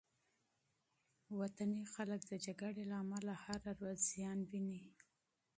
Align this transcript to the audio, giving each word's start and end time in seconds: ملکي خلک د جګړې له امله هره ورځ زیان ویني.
ملکي 1.37 1.81
خلک 1.93 2.21
د 2.31 2.33
جګړې 2.45 2.83
له 2.91 2.95
امله 3.03 3.33
هره 3.43 3.71
ورځ 3.79 3.99
زیان 4.13 4.39
ویني. 4.49 4.81